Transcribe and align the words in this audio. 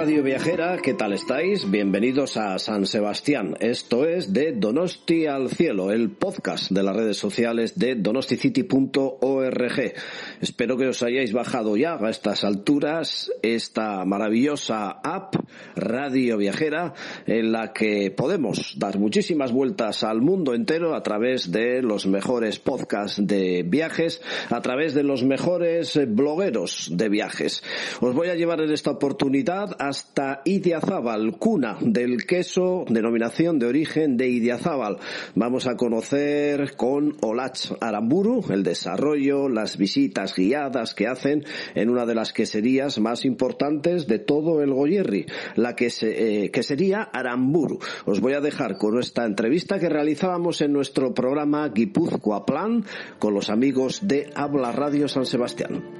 Radio 0.00 0.22
Viajera, 0.22 0.78
¿qué 0.78 0.94
tal 0.94 1.12
estáis? 1.12 1.70
Bienvenidos 1.70 2.38
a 2.38 2.58
San 2.58 2.86
Sebastián. 2.86 3.54
Esto 3.60 4.06
es 4.06 4.32
de 4.32 4.52
Donosti 4.52 5.26
al 5.26 5.50
Cielo, 5.50 5.92
el 5.92 6.12
podcast 6.12 6.70
de 6.70 6.82
las 6.82 6.96
redes 6.96 7.18
sociales 7.18 7.78
de 7.78 7.96
donosticity.org. 7.96 9.92
Espero 10.40 10.78
que 10.78 10.88
os 10.88 11.02
hayáis 11.02 11.34
bajado 11.34 11.76
ya 11.76 11.98
a 12.00 12.08
estas 12.08 12.44
alturas 12.44 13.30
esta 13.42 14.02
maravillosa 14.06 14.88
app 14.88 15.34
Radio 15.76 16.38
Viajera 16.38 16.94
en 17.26 17.52
la 17.52 17.74
que 17.74 18.10
podemos 18.10 18.76
dar 18.78 18.98
muchísimas 18.98 19.52
vueltas 19.52 20.02
al 20.02 20.22
mundo 20.22 20.54
entero 20.54 20.94
a 20.94 21.02
través 21.02 21.52
de 21.52 21.82
los 21.82 22.06
mejores 22.06 22.58
podcasts 22.58 23.20
de 23.26 23.64
viajes, 23.64 24.22
a 24.48 24.62
través 24.62 24.94
de 24.94 25.02
los 25.02 25.24
mejores 25.24 26.00
blogueros 26.08 26.88
de 26.90 27.10
viajes. 27.10 27.62
Os 28.00 28.14
voy 28.14 28.28
a 28.28 28.34
llevar 28.34 28.62
en 28.62 28.72
esta 28.72 28.92
oportunidad 28.92 29.76
hasta 29.90 30.40
Idiazábal, 30.44 31.36
cuna 31.36 31.76
del 31.80 32.24
queso, 32.24 32.84
denominación 32.88 33.58
de 33.58 33.66
origen 33.66 34.16
de 34.16 34.28
Idiazábal. 34.28 34.98
Vamos 35.34 35.66
a 35.66 35.74
conocer 35.74 36.76
con 36.76 37.16
Olach 37.22 37.72
Aramburu 37.80 38.44
el 38.50 38.62
desarrollo, 38.62 39.48
las 39.48 39.76
visitas 39.76 40.36
guiadas 40.36 40.94
que 40.94 41.08
hacen 41.08 41.44
en 41.74 41.90
una 41.90 42.06
de 42.06 42.14
las 42.14 42.32
queserías 42.32 43.00
más 43.00 43.24
importantes 43.24 44.06
de 44.06 44.20
todo 44.20 44.62
el 44.62 44.72
Goyerri, 44.72 45.26
la 45.56 45.74
que, 45.74 45.90
se, 45.90 46.44
eh, 46.44 46.62
sería 46.62 47.02
Aramburu. 47.02 47.80
Os 48.06 48.20
voy 48.20 48.34
a 48.34 48.40
dejar 48.40 48.78
con 48.78 48.96
esta 49.00 49.24
entrevista 49.24 49.80
que 49.80 49.88
realizábamos 49.88 50.60
en 50.60 50.72
nuestro 50.72 51.12
programa 51.12 51.68
Guipúzcoa 51.68 52.46
Plan 52.46 52.84
con 53.18 53.34
los 53.34 53.50
amigos 53.50 54.06
de 54.06 54.30
Habla 54.36 54.70
Radio 54.70 55.08
San 55.08 55.26
Sebastián. 55.26 55.99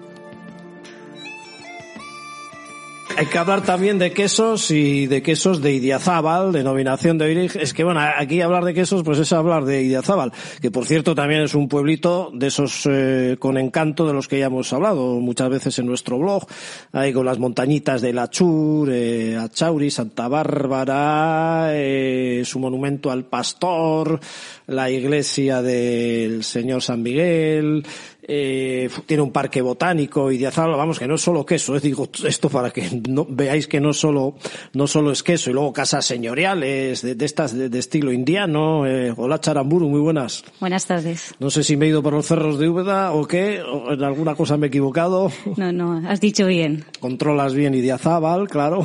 Hay 3.17 3.27
que 3.27 3.39
hablar 3.39 3.63
también 3.63 3.99
de 3.99 4.13
quesos 4.13 4.71
y 4.71 5.07
de 5.07 5.23
quesos 5.23 5.61
de 5.61 5.73
Idiazábal, 5.75 6.53
denominación 6.53 7.19
de 7.19 7.25
origen. 7.27 7.61
Es 7.61 7.75
que 7.75 7.85
bueno, 7.85 8.01
aquí 8.01 8.41
hablar 8.41 8.65
de 8.65 8.73
quesos 8.73 9.03
pues 9.03 9.19
es 9.19 9.33
hablar 9.33 9.65
de 9.65 9.83
Idiazábal, 9.83 10.33
que 10.63 10.71
por 10.71 10.87
cierto 10.87 11.15
también 11.15 11.43
es 11.43 11.55
un 11.55 11.69
pueblito 11.69 12.31
de 12.33 12.47
esos 12.47 12.87
eh, 12.91 13.37
con 13.39 13.59
encanto 13.59 14.07
de 14.07 14.15
los 14.15 14.27
que 14.27 14.39
ya 14.39 14.47
hemos 14.47 14.73
hablado 14.73 15.21
muchas 15.21 15.51
veces 15.51 15.79
en 15.79 15.87
nuestro 15.87 16.19
blog, 16.19 16.47
ahí 16.93 17.13
con 17.13 17.27
las 17.27 17.39
montañitas 17.39 18.01
de 18.01 18.13
Lachur, 18.13 18.89
eh, 18.91 19.37
Achauri, 19.37 19.91
Santa 19.91 20.29
Bárbara, 20.29 21.71
eh, 21.73 22.43
su 22.45 22.59
monumento 22.59 23.11
al 23.11 23.25
pastor, 23.25 24.19
la 24.67 24.91
iglesia 24.91 25.63
del 25.63 26.43
Señor 26.45 26.81
San 26.81 27.03
Miguel, 27.03 27.85
eh, 28.33 28.89
tiene 29.07 29.25
un 29.25 29.33
parque 29.33 29.61
botánico 29.61 30.31
y 30.31 30.39
de 30.39 30.47
azar, 30.47 30.69
vamos, 30.71 31.01
que 31.01 31.09
no 31.09 31.17
es 31.17 31.21
solo 31.21 31.45
queso, 31.45 31.75
eh, 31.77 31.81
digo 31.81 32.09
esto 32.25 32.49
para 32.49 32.71
que 32.71 32.89
no, 33.09 33.27
veáis 33.29 33.67
que 33.67 33.81
no 33.81 33.93
solo, 33.93 34.37
no 34.73 34.87
solo 34.87 35.11
es 35.11 35.25
queso, 35.25 35.51
y 35.51 35.53
luego 35.53 35.73
casas 35.73 36.07
señoriales 36.07 37.03
de, 37.03 37.17
de 37.17 37.25
estas 37.25 37.57
de, 37.57 37.69
de, 37.69 37.79
estilo 37.81 38.13
indiano. 38.13 38.87
Eh, 38.87 39.13
hola 39.17 39.41
Charamburu, 39.41 39.89
muy 39.89 39.99
buenas. 40.01 40.45
Buenas 40.61 40.87
tardes. 40.87 41.35
No 41.41 41.51
sé 41.51 41.65
si 41.65 41.77
me 41.77 41.87
he 41.87 41.89
ido 41.89 42.05
por 42.05 42.13
los 42.13 42.27
cerros 42.27 42.59
de 42.61 42.69
Úbeda 42.69 43.13
o 43.13 43.27
qué, 43.27 43.61
o 43.63 43.93
en 43.93 44.05
alguna 44.05 44.37
cosa 44.37 44.57
me 44.57 44.67
he 44.67 44.69
equivocado. 44.69 45.33
No, 45.57 45.73
no, 45.73 46.01
has 46.09 46.21
dicho 46.21 46.47
bien. 46.47 46.85
Controlas 47.01 47.53
bien 47.55 47.75
Idiazábal, 47.75 48.49
claro. 48.49 48.85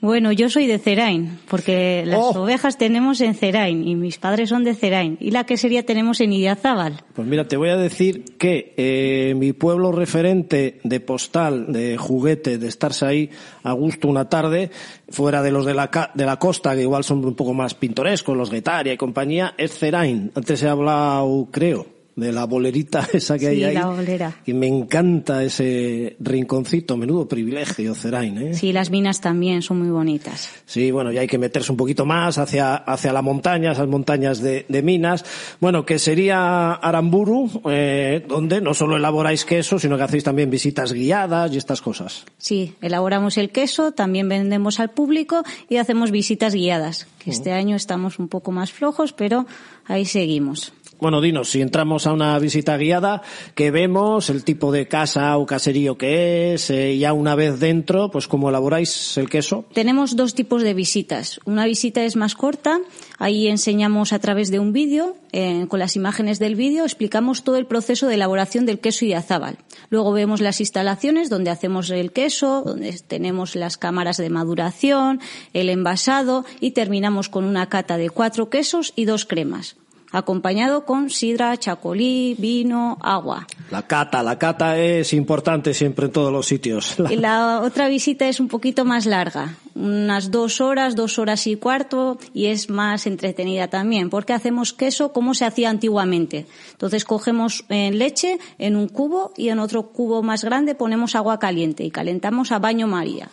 Bueno, 0.00 0.32
yo 0.32 0.48
soy 0.50 0.66
de 0.66 0.78
Cerain, 0.78 1.38
porque 1.48 2.02
las 2.06 2.18
Oh. 2.18 2.42
ovejas 2.42 2.76
tenemos 2.78 3.20
en 3.20 3.34
Cerain 3.34 3.86
y 3.86 3.94
mis 3.94 4.18
padres 4.18 4.48
son 4.48 4.64
de 4.64 4.74
Cerain 4.74 5.16
y 5.20 5.30
la 5.30 5.44
quesería 5.44 5.84
tenemos 5.86 6.20
en 6.20 6.32
Idiazábal. 6.32 7.02
Pues 7.14 7.28
mira, 7.28 7.46
te 7.46 7.56
voy 7.56 7.68
a 7.68 7.76
decir 7.76 8.24
que 8.38 8.74
eh, 8.82 9.34
mi 9.34 9.52
pueblo 9.52 9.92
referente 9.92 10.80
de 10.84 11.00
postal, 11.00 11.70
de 11.70 11.98
juguete, 11.98 12.56
de 12.56 12.66
estarse 12.66 13.04
ahí 13.04 13.30
a 13.62 13.72
gusto 13.72 14.08
una 14.08 14.30
tarde, 14.30 14.70
fuera 15.10 15.42
de 15.42 15.50
los 15.50 15.66
de 15.66 15.74
la, 15.74 15.90
de 16.14 16.24
la 16.24 16.38
costa, 16.38 16.74
que 16.74 16.80
igual 16.80 17.04
son 17.04 17.22
un 17.22 17.34
poco 17.34 17.52
más 17.52 17.74
pintorescos, 17.74 18.34
los 18.34 18.50
Guetaria 18.50 18.94
y 18.94 18.96
compañía, 18.96 19.54
es 19.58 19.76
Cerain. 19.76 20.32
Antes 20.34 20.62
he 20.62 20.68
hablado, 20.68 21.48
creo, 21.50 21.99
de 22.20 22.32
la 22.32 22.44
bolerita 22.44 23.08
esa 23.12 23.38
que 23.38 23.48
hay 23.48 23.64
ahí. 23.64 23.74
la 23.74 23.86
bolera. 23.86 24.36
Y 24.46 24.52
me 24.54 24.66
encanta 24.66 25.42
ese 25.42 26.16
rinconcito, 26.20 26.96
menudo 26.96 27.26
privilegio, 27.26 27.94
Cerain, 27.94 28.38
¿eh? 28.38 28.54
Sí, 28.54 28.72
las 28.72 28.90
minas 28.90 29.20
también 29.20 29.62
son 29.62 29.80
muy 29.80 29.90
bonitas. 29.90 30.50
Sí, 30.66 30.90
bueno, 30.90 31.10
ya 31.10 31.22
hay 31.22 31.26
que 31.26 31.38
meterse 31.38 31.72
un 31.72 31.78
poquito 31.78 32.06
más 32.06 32.38
hacia, 32.38 32.76
hacia 32.76 33.12
la 33.12 33.22
montaña, 33.22 33.72
esas 33.72 33.88
montañas 33.88 34.40
de, 34.40 34.66
de 34.68 34.82
minas. 34.82 35.24
Bueno, 35.60 35.84
que 35.84 35.98
sería 35.98 36.72
Aramburu, 36.74 37.50
eh, 37.70 38.24
donde 38.28 38.60
no 38.60 38.74
solo 38.74 38.96
elaboráis 38.96 39.44
queso, 39.44 39.78
sino 39.78 39.96
que 39.96 40.02
hacéis 40.02 40.24
también 40.24 40.50
visitas 40.50 40.92
guiadas 40.92 41.52
y 41.52 41.56
estas 41.56 41.80
cosas. 41.80 42.24
Sí, 42.38 42.74
elaboramos 42.80 43.38
el 43.38 43.50
queso, 43.50 43.92
también 43.92 44.28
vendemos 44.28 44.80
al 44.80 44.90
público 44.90 45.42
y 45.68 45.76
hacemos 45.76 46.10
visitas 46.10 46.54
guiadas, 46.54 47.06
que 47.22 47.30
este 47.30 47.52
año 47.52 47.76
estamos 47.76 48.18
un 48.18 48.28
poco 48.28 48.52
más 48.52 48.72
flojos, 48.72 49.12
pero 49.12 49.46
ahí 49.86 50.04
seguimos. 50.04 50.72
Bueno, 51.00 51.22
dinos, 51.22 51.48
si 51.48 51.62
entramos 51.62 52.06
a 52.06 52.12
una 52.12 52.38
visita 52.38 52.76
guiada, 52.76 53.22
que 53.54 53.70
vemos 53.70 54.28
el 54.28 54.44
tipo 54.44 54.70
de 54.70 54.86
casa 54.86 55.38
o 55.38 55.46
caserío 55.46 55.96
que 55.96 56.52
es, 56.52 56.68
eh, 56.68 56.98
ya 56.98 57.14
una 57.14 57.34
vez 57.34 57.58
dentro, 57.58 58.10
pues 58.10 58.28
cómo 58.28 58.50
elaboráis 58.50 59.16
el 59.16 59.30
queso. 59.30 59.64
Tenemos 59.72 60.14
dos 60.14 60.34
tipos 60.34 60.62
de 60.62 60.74
visitas. 60.74 61.40
Una 61.46 61.64
visita 61.64 62.04
es 62.04 62.16
más 62.16 62.34
corta, 62.34 62.80
ahí 63.18 63.48
enseñamos 63.48 64.12
a 64.12 64.18
través 64.18 64.50
de 64.50 64.58
un 64.58 64.74
vídeo, 64.74 65.16
eh, 65.32 65.64
con 65.68 65.78
las 65.78 65.96
imágenes 65.96 66.38
del 66.38 66.54
vídeo, 66.54 66.84
explicamos 66.84 67.44
todo 67.44 67.56
el 67.56 67.64
proceso 67.64 68.06
de 68.06 68.16
elaboración 68.16 68.66
del 68.66 68.80
queso 68.80 69.06
Idiazábal. 69.06 69.56
Luego 69.88 70.12
vemos 70.12 70.42
las 70.42 70.60
instalaciones 70.60 71.30
donde 71.30 71.48
hacemos 71.48 71.88
el 71.88 72.12
queso, 72.12 72.62
donde 72.62 72.92
tenemos 73.06 73.56
las 73.56 73.78
cámaras 73.78 74.18
de 74.18 74.28
maduración, 74.28 75.20
el 75.54 75.70
envasado 75.70 76.44
y 76.60 76.72
terminamos 76.72 77.30
con 77.30 77.44
una 77.44 77.70
cata 77.70 77.96
de 77.96 78.10
cuatro 78.10 78.50
quesos 78.50 78.92
y 78.96 79.06
dos 79.06 79.24
cremas, 79.24 79.76
acompañado 80.12 80.84
con 80.84 81.10
sidra, 81.10 81.56
chacolí, 81.56 82.34
vino, 82.38 82.98
agua. 83.00 83.46
La 83.70 83.86
cata, 83.86 84.22
la 84.22 84.38
cata 84.38 84.78
es 84.78 85.12
importante 85.12 85.74
siempre 85.74 86.06
en 86.06 86.12
todos 86.12 86.32
los 86.32 86.46
sitios. 86.46 86.96
Y 87.10 87.16
la 87.16 87.60
otra 87.60 87.88
visita 87.88 88.28
es 88.28 88.40
un 88.40 88.48
poquito 88.48 88.84
más 88.84 89.04
larga, 89.04 89.56
unas 89.74 90.30
dos 90.30 90.60
horas, 90.60 90.94
dos 90.94 91.18
horas 91.18 91.46
y 91.46 91.56
cuarto, 91.56 92.18
y 92.32 92.46
es 92.46 92.70
más 92.70 93.06
entretenida 93.06 93.68
también, 93.68 94.10
porque 94.10 94.32
hacemos 94.32 94.72
queso 94.72 95.12
como 95.12 95.34
se 95.34 95.44
hacía 95.44 95.70
antiguamente. 95.70 96.46
Entonces 96.72 97.04
cogemos 97.04 97.64
eh, 97.68 97.90
leche 97.90 98.38
en 98.58 98.76
un 98.76 98.88
cubo 98.88 99.32
y 99.36 99.48
en 99.48 99.58
otro 99.58 99.88
cubo 99.88 100.22
más 100.22 100.44
grande 100.44 100.74
ponemos 100.74 101.14
agua 101.14 101.38
caliente 101.38 101.84
y 101.84 101.90
calentamos 101.90 102.52
a 102.52 102.58
baño 102.58 102.86
María. 102.86 103.28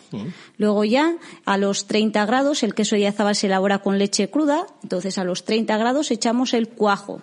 Luego 0.56 0.84
ya 0.84 1.16
a 1.44 1.56
los 1.56 1.86
30 1.86 2.26
grados 2.26 2.62
el 2.62 2.74
queso 2.74 2.96
de 2.96 3.06
azabal 3.06 3.34
se 3.34 3.46
elabora 3.46 3.78
con 3.78 3.98
leche 3.98 4.28
cruda, 4.28 4.66
entonces 4.82 5.18
a 5.18 5.24
los 5.24 5.44
30 5.44 5.76
grados 5.76 6.10
echamos 6.10 6.54
el 6.54 6.67
cuajo. 6.68 7.22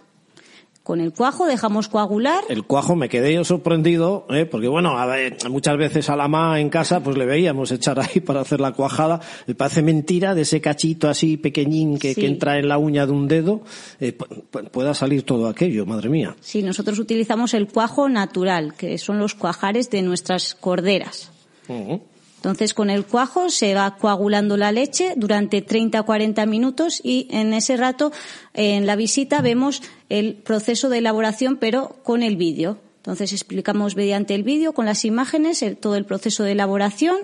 Con 0.83 1.01
el 1.01 1.13
cuajo 1.13 1.47
dejamos 1.47 1.87
coagular. 1.87 2.43
El 2.47 2.63
cuajo 2.63 2.95
me 2.95 3.09
quedé 3.09 3.33
yo 3.33 3.43
sorprendido, 3.43 4.27
¿eh? 4.29 4.45
porque 4.45 4.67
bueno, 4.67 4.99
a 4.99 5.07
ver, 5.07 5.35
muchas 5.49 5.77
veces 5.77 6.11
a 6.11 6.15
la 6.15 6.27
ma 6.27 6.59
en 6.59 6.69
casa 6.69 6.99
pues 6.99 7.17
le 7.17 7.25
veíamos 7.25 7.71
echar 7.71 7.99
ahí 7.99 8.19
para 8.19 8.41
hacer 8.41 8.59
la 8.61 8.71
cuajada. 8.71 9.19
Me 9.47 9.55
parece 9.55 9.81
mentira 9.81 10.35
de 10.35 10.43
ese 10.43 10.61
cachito 10.61 11.09
así 11.09 11.37
pequeñín 11.37 11.97
que, 11.97 12.13
Sí. 12.13 12.21
que 12.21 12.27
entra 12.27 12.59
en 12.59 12.67
la 12.67 12.77
uña 12.77 13.07
de 13.07 13.13
un 13.13 13.27
dedo, 13.27 13.61
eh, 13.99 14.15
pu- 14.15 14.43
pu- 14.51 14.69
pueda 14.69 14.93
salir 14.93 15.23
todo 15.23 15.47
aquello, 15.47 15.87
madre 15.87 16.07
mía. 16.09 16.35
Sí, 16.39 16.61
nosotros 16.61 16.99
utilizamos 16.99 17.55
el 17.55 17.67
cuajo 17.67 18.07
natural, 18.07 18.75
que 18.75 18.99
son 18.99 19.17
los 19.17 19.33
cuajares 19.33 19.89
de 19.89 20.03
nuestras 20.03 20.53
corderas. 20.53 21.31
Ujú. 21.67 22.01
Entonces, 22.45 22.75
con 22.75 22.91
el 22.91 23.07
cuajo 23.07 23.49
se 23.49 23.73
va 23.73 23.97
coagulando 23.97 24.55
la 24.55 24.71
leche 24.71 25.15
durante 25.17 25.63
30 25.63 26.01
o 26.01 26.05
40 26.05 26.45
minutos 26.45 27.01
y 27.03 27.27
en 27.31 27.55
ese 27.55 27.75
rato, 27.75 28.11
en 28.53 28.85
la 28.85 28.95
visita, 28.95 29.41
vemos 29.41 29.81
el 30.09 30.35
proceso 30.35 30.89
de 30.89 30.99
elaboración, 30.99 31.57
pero 31.57 31.95
con 32.03 32.21
el 32.21 32.37
vídeo. 32.37 32.77
Entonces, 32.97 33.33
explicamos 33.33 33.95
mediante 33.95 34.35
el 34.35 34.43
vídeo, 34.43 34.73
con 34.73 34.85
las 34.85 35.05
imágenes, 35.05 35.65
todo 35.79 35.95
el 35.95 36.05
proceso 36.05 36.43
de 36.43 36.51
elaboración. 36.51 37.17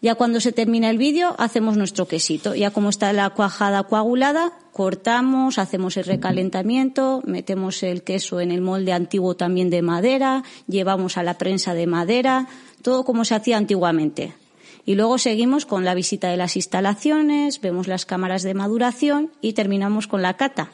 Ya 0.00 0.14
cuando 0.14 0.38
se 0.38 0.52
termina 0.52 0.88
el 0.88 0.98
vídeo, 0.98 1.34
hacemos 1.36 1.76
nuestro 1.76 2.06
quesito. 2.06 2.54
Ya 2.54 2.70
como 2.70 2.90
está 2.90 3.12
la 3.12 3.30
cuajada 3.30 3.82
coagulada, 3.82 4.52
cortamos, 4.70 5.58
hacemos 5.58 5.96
el 5.96 6.04
recalentamiento, 6.04 7.22
metemos 7.26 7.82
el 7.82 8.04
queso 8.04 8.38
en 8.38 8.52
el 8.52 8.60
molde 8.60 8.92
antiguo 8.92 9.34
también 9.34 9.68
de 9.68 9.82
madera, 9.82 10.44
llevamos 10.68 11.18
a 11.18 11.24
la 11.24 11.38
prensa 11.38 11.74
de 11.74 11.88
madera, 11.88 12.46
todo 12.82 13.04
como 13.04 13.24
se 13.24 13.34
hacía 13.34 13.56
antiguamente. 13.56 14.43
Y 14.86 14.96
luego 14.96 15.16
seguimos 15.18 15.64
con 15.66 15.84
la 15.84 15.94
visita 15.94 16.28
de 16.28 16.36
las 16.36 16.56
instalaciones, 16.56 17.60
vemos 17.60 17.88
las 17.88 18.04
cámaras 18.06 18.42
de 18.42 18.54
maduración 18.54 19.30
y 19.40 19.54
terminamos 19.54 20.06
con 20.06 20.20
la 20.22 20.36
cata. 20.36 20.70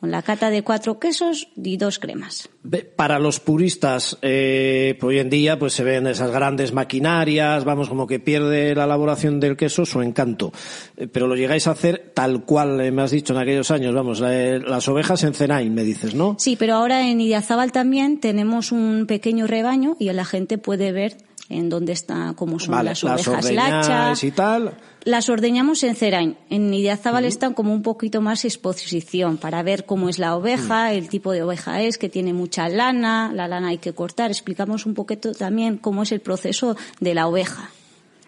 Con 0.00 0.10
la 0.10 0.22
cata 0.22 0.50
de 0.50 0.62
cuatro 0.64 0.98
quesos 0.98 1.48
y 1.62 1.76
dos 1.76 1.98
cremas. 2.00 2.48
Para 2.96 3.18
los 3.20 3.38
puristas, 3.40 4.18
eh, 4.22 4.96
pues 4.98 5.08
hoy 5.10 5.18
en 5.20 5.30
día 5.30 5.58
pues 5.58 5.74
se 5.74 5.84
ven 5.84 6.06
esas 6.08 6.30
grandes 6.32 6.72
maquinarias, 6.72 7.64
vamos, 7.64 7.88
como 7.88 8.06
que 8.06 8.18
pierde 8.18 8.74
la 8.74 8.84
elaboración 8.84 9.38
del 9.38 9.56
queso 9.56 9.84
su 9.86 10.00
encanto. 10.02 10.50
Eh, 10.96 11.06
pero 11.06 11.26
lo 11.28 11.36
llegáis 11.36 11.66
a 11.68 11.72
hacer 11.72 12.10
tal 12.14 12.44
cual 12.44 12.80
eh, 12.80 12.90
me 12.90 13.02
has 13.02 13.10
dicho 13.12 13.32
en 13.32 13.38
aquellos 13.40 13.70
años, 13.70 13.94
vamos, 13.94 14.18
la- 14.20 14.58
las 14.58 14.88
ovejas 14.88 15.22
en 15.24 15.34
Zenain, 15.34 15.72
me 15.72 15.84
dices, 15.84 16.14
¿no? 16.14 16.36
Sí, 16.38 16.56
pero 16.56 16.74
ahora 16.74 17.06
en 17.08 17.20
Idiazábal 17.20 17.70
también 17.70 18.18
tenemos 18.18 18.72
un 18.72 19.04
pequeño 19.06 19.46
rebaño 19.46 19.96
y 20.00 20.10
la 20.12 20.24
gente 20.24 20.58
puede 20.58 20.90
ver 20.90 21.16
en 21.48 21.68
dónde 21.68 21.92
está, 21.92 22.34
cómo 22.36 22.58
son 22.58 22.72
Vale, 22.72 22.90
las 22.90 23.02
las 23.02 23.26
ovejas 23.28 23.44
ordeñáis 23.44 23.88
lacha. 23.88 24.26
y 24.26 24.30
tal. 24.30 24.74
Las 25.04 25.28
ordeñamos 25.28 25.82
en 25.82 25.96
Cerain. 25.96 26.36
En 26.48 26.72
Idiazábal 26.72 27.24
están 27.24 27.54
como 27.54 27.72
un 27.72 27.82
poquito 27.82 28.20
más 28.20 28.44
exposición 28.44 29.36
para 29.36 29.62
ver 29.62 29.84
cómo 29.84 30.08
es 30.08 30.18
la 30.18 30.36
oveja, 30.36 30.92
el 30.92 31.08
tipo 31.08 31.32
de 31.32 31.42
oveja 31.42 31.82
es, 31.82 31.98
que 31.98 32.08
tiene 32.08 32.32
mucha 32.32 32.68
lana, 32.68 33.32
la 33.34 33.48
lana 33.48 33.68
hay 33.68 33.78
que 33.78 33.92
cortar. 33.92 34.30
Explicamos 34.30 34.86
un 34.86 34.94
poquito 34.94 35.32
también 35.32 35.76
cómo 35.78 36.04
es 36.04 36.12
el 36.12 36.20
proceso 36.20 36.76
de 37.00 37.14
la 37.14 37.26
oveja. 37.26 37.70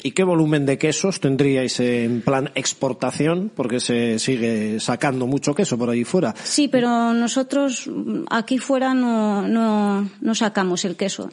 ¿Y 0.07 0.13
qué 0.13 0.23
volumen 0.23 0.67
de 0.67 0.77
quesos 0.77 1.19
tendríais 1.19 1.81
en 1.81 2.21
plan 2.21 2.51
exportación? 2.55 3.51
Porque 3.55 3.81
se 3.81 4.19
sigue 4.19 4.79
sacando 4.79 5.27
mucho 5.27 5.55
queso 5.55 5.79
por 5.79 5.89
ahí 5.89 6.05
fuera. 6.05 6.35
Sí, 6.45 6.69
pero 6.69 7.15
nosotros 7.15 7.89
mm, 7.89 8.25
aquí 8.29 8.59
fuera 8.59 8.93
no, 8.93 9.49
no, 9.49 10.07
no 10.21 10.35
sacamos 10.35 10.85
el 10.85 10.97
queso. 10.97 11.31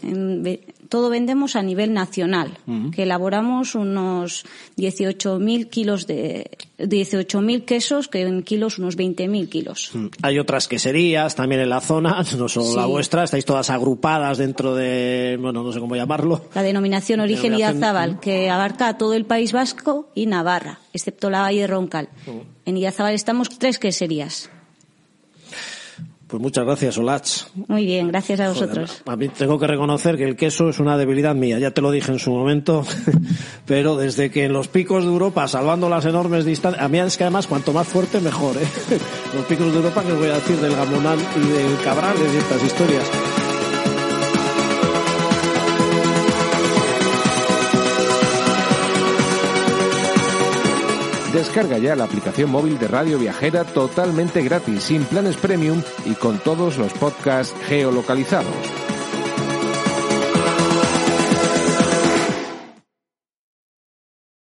Todo 0.91 1.09
vendemos 1.09 1.55
a 1.55 1.63
nivel 1.63 1.93
nacional, 1.93 2.57
que 2.93 3.03
elaboramos 3.03 3.75
unos 3.75 4.43
18.000 4.75 5.69
kilos 5.69 6.05
de 6.05 6.51
18.000 6.79 7.63
quesos, 7.63 8.09
que 8.09 8.23
en 8.23 8.43
kilos 8.43 8.77
unos 8.77 8.97
20.000 8.97 9.47
kilos. 9.47 9.91
Mm. 9.93 10.07
Hay 10.21 10.37
otras 10.37 10.67
queserías 10.67 11.33
también 11.33 11.61
en 11.61 11.69
la 11.69 11.79
zona, 11.79 12.21
no 12.37 12.49
solo 12.49 12.65
Sí. 12.65 12.75
la 12.75 12.87
vuestra, 12.87 13.23
estáis 13.23 13.45
todas 13.45 13.69
agrupadas 13.69 14.37
dentro 14.37 14.75
de, 14.75 15.37
bueno, 15.39 15.63
no 15.63 15.71
sé 15.71 15.79
cómo 15.79 15.95
llamarlo. 15.95 16.49
La 16.53 16.61
denominación 16.61 17.21
origen 17.21 17.53
Idiazábal, 17.53 18.19
que 18.19 18.49
abarca 18.49 18.97
todo 18.97 19.13
el 19.13 19.23
País 19.23 19.53
Vasco 19.53 20.09
y 20.13 20.25
Navarra, 20.25 20.79
excepto 20.91 21.29
la 21.29 21.39
Valle 21.39 21.61
de 21.61 21.67
Roncal. 21.67 22.09
En 22.65 22.75
Idiazábal 22.75 23.13
estamos 23.13 23.47
tres 23.47 23.79
queserías. 23.79 24.49
Pues 26.31 26.41
muchas 26.41 26.63
gracias, 26.63 26.97
Olach. 26.97 27.27
Muy 27.67 27.85
bien, 27.85 28.07
gracias 28.07 28.39
a 28.39 28.47
vosotros. 28.47 29.03
A 29.05 29.17
mí 29.17 29.27
tengo 29.27 29.59
que 29.59 29.67
reconocer 29.67 30.15
que 30.15 30.23
el 30.23 30.37
queso 30.37 30.69
es 30.69 30.79
una 30.79 30.97
debilidad 30.97 31.35
mía, 31.35 31.59
ya 31.59 31.71
te 31.71 31.81
lo 31.81 31.91
dije 31.91 32.13
en 32.13 32.19
su 32.19 32.31
momento, 32.31 32.85
pero 33.65 33.97
desde 33.97 34.31
que 34.31 34.45
en 34.45 34.53
los 34.53 34.69
picos 34.69 35.03
de 35.03 35.09
Europa, 35.09 35.45
salvando 35.49 35.89
las 35.89 36.05
enormes 36.05 36.45
distancias, 36.45 36.81
a 36.81 36.87
mí 36.87 36.99
es 36.99 37.17
que 37.17 37.25
además 37.25 37.47
cuanto 37.47 37.73
más 37.73 37.85
fuerte 37.85 38.21
mejor, 38.21 38.55
¿eh? 38.55 38.61
Los 39.35 39.45
picos 39.45 39.73
de 39.73 39.79
Europa, 39.79 40.03
que 40.03 40.13
os 40.13 40.19
voy 40.19 40.29
a 40.29 40.35
decir 40.35 40.55
del 40.55 40.73
Gamonal 40.73 41.19
y 41.19 41.47
del 41.49 41.83
Cabral, 41.83 42.17
de 42.17 42.37
estas 42.37 42.63
historias. 42.63 43.40
Descarga 51.33 51.77
ya 51.77 51.95
la 51.95 52.03
aplicación 52.03 52.49
móvil 52.51 52.77
de 52.77 52.89
Radio 52.89 53.17
Viajera 53.17 53.63
totalmente 53.63 54.41
gratis, 54.43 54.83
sin 54.83 55.05
planes 55.05 55.37
premium 55.37 55.81
y 56.05 56.13
con 56.15 56.39
todos 56.39 56.77
los 56.77 56.91
podcasts 56.93 57.55
geolocalizados. 57.67 58.80